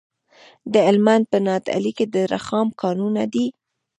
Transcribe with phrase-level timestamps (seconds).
[0.73, 3.47] د هلمند په نادعلي کې د رخام کانونه دي.